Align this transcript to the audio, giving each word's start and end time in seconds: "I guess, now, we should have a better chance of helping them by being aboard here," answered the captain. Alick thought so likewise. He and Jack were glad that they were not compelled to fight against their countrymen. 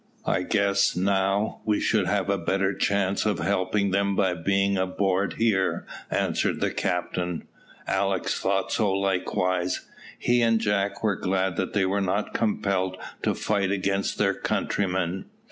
"I 0.25 0.41
guess, 0.41 0.95
now, 0.95 1.61
we 1.63 1.79
should 1.79 2.07
have 2.07 2.27
a 2.31 2.39
better 2.39 2.73
chance 2.73 3.23
of 3.23 3.37
helping 3.37 3.91
them 3.91 4.15
by 4.15 4.33
being 4.33 4.75
aboard 4.75 5.33
here," 5.33 5.85
answered 6.09 6.59
the 6.59 6.71
captain. 6.71 7.47
Alick 7.87 8.25
thought 8.27 8.71
so 8.71 8.91
likewise. 8.91 9.81
He 10.17 10.41
and 10.41 10.59
Jack 10.59 11.03
were 11.03 11.17
glad 11.17 11.55
that 11.57 11.73
they 11.73 11.85
were 11.85 12.01
not 12.01 12.33
compelled 12.33 12.97
to 13.21 13.35
fight 13.35 13.69
against 13.69 14.17
their 14.17 14.33
countrymen. 14.33 15.25